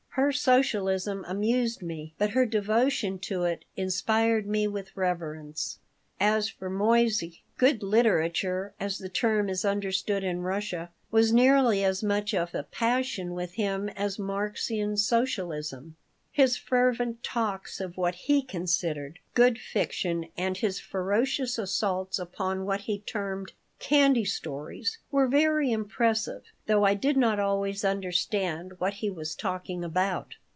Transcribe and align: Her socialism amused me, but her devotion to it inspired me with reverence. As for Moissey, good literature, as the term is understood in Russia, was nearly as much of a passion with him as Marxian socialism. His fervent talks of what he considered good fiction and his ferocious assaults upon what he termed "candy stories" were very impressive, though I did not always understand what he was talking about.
Her 0.15 0.33
socialism 0.33 1.23
amused 1.25 1.81
me, 1.81 2.13
but 2.17 2.31
her 2.31 2.45
devotion 2.45 3.17
to 3.19 3.45
it 3.45 3.63
inspired 3.77 4.45
me 4.45 4.67
with 4.67 4.97
reverence. 4.97 5.79
As 6.19 6.49
for 6.49 6.69
Moissey, 6.69 7.43
good 7.57 7.81
literature, 7.81 8.73
as 8.77 8.97
the 8.97 9.07
term 9.07 9.47
is 9.47 9.63
understood 9.63 10.21
in 10.21 10.41
Russia, 10.41 10.91
was 11.11 11.31
nearly 11.31 11.81
as 11.85 12.03
much 12.03 12.33
of 12.33 12.53
a 12.53 12.63
passion 12.63 13.33
with 13.33 13.53
him 13.53 13.87
as 13.87 14.19
Marxian 14.19 14.97
socialism. 14.97 15.95
His 16.29 16.57
fervent 16.57 17.23
talks 17.23 17.79
of 17.79 17.95
what 17.95 18.15
he 18.15 18.41
considered 18.41 19.17
good 19.33 19.59
fiction 19.59 20.25
and 20.35 20.57
his 20.57 20.77
ferocious 20.77 21.57
assaults 21.57 22.19
upon 22.19 22.65
what 22.65 22.81
he 22.81 22.99
termed 22.99 23.53
"candy 23.79 24.23
stories" 24.23 24.99
were 25.09 25.27
very 25.27 25.71
impressive, 25.71 26.43
though 26.67 26.83
I 26.83 26.93
did 26.93 27.17
not 27.17 27.39
always 27.39 27.83
understand 27.83 28.79
what 28.79 28.93
he 28.95 29.09
was 29.09 29.33
talking 29.33 29.83
about. 29.83 30.35